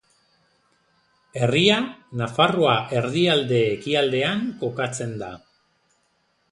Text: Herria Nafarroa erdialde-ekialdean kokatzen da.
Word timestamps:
Herria 1.41 1.75
Nafarroa 2.21 2.73
erdialde-ekialdean 3.01 4.43
kokatzen 4.65 5.19
da. 5.25 5.31